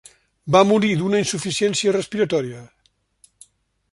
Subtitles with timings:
[0.53, 2.65] Va morir d'una insuficiència respiratòria.